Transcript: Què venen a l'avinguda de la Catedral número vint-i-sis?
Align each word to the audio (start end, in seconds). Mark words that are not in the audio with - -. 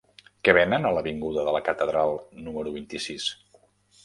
Què 0.47 0.53
venen 0.57 0.87
a 0.89 0.93
l'avinguda 0.95 1.43
de 1.49 1.53
la 1.57 1.61
Catedral 1.67 2.17
número 2.49 2.75
vint-i-sis? 2.79 3.29